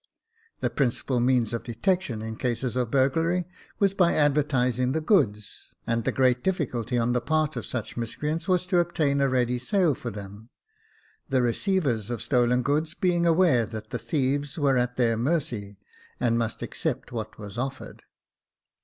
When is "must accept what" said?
16.35-17.37